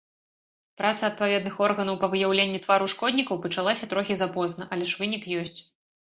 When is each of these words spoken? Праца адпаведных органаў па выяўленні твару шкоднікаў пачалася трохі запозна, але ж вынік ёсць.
Праца 0.81 1.03
адпаведных 1.11 1.55
органаў 1.67 1.99
па 2.03 2.07
выяўленні 2.13 2.59
твару 2.63 2.87
шкоднікаў 2.93 3.35
пачалася 3.43 3.89
трохі 3.91 4.17
запозна, 4.23 4.67
але 4.77 4.89
ж 4.93 5.03
вынік 5.03 5.23
ёсць. 5.43 5.59